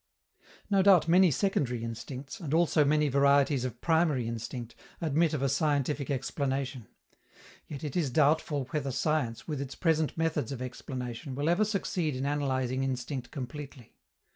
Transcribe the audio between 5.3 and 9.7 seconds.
of a scientific explanation. Yet it is doubtful whether science, with